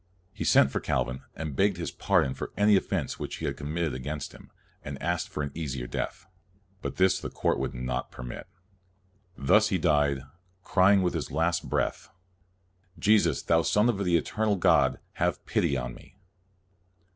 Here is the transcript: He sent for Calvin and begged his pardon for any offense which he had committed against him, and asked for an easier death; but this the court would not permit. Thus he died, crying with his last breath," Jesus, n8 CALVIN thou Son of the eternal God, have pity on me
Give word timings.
He 0.33 0.43
sent 0.43 0.71
for 0.71 0.79
Calvin 0.79 1.21
and 1.35 1.55
begged 1.55 1.77
his 1.77 1.91
pardon 1.91 2.33
for 2.33 2.51
any 2.57 2.75
offense 2.75 3.19
which 3.19 3.35
he 3.35 3.45
had 3.45 3.55
committed 3.55 3.93
against 3.93 4.31
him, 4.31 4.49
and 4.83 4.99
asked 4.99 5.29
for 5.29 5.43
an 5.43 5.51
easier 5.53 5.85
death; 5.85 6.25
but 6.81 6.95
this 6.95 7.19
the 7.19 7.29
court 7.29 7.59
would 7.59 7.75
not 7.75 8.09
permit. 8.09 8.47
Thus 9.37 9.67
he 9.67 9.77
died, 9.77 10.23
crying 10.63 11.03
with 11.03 11.13
his 11.13 11.29
last 11.29 11.69
breath," 11.69 12.09
Jesus, 12.97 13.43
n8 13.43 13.47
CALVIN 13.47 13.59
thou 13.59 13.61
Son 13.63 13.89
of 13.89 14.03
the 14.03 14.17
eternal 14.17 14.55
God, 14.55 14.97
have 15.13 15.45
pity 15.45 15.77
on 15.77 15.93
me 15.93 16.17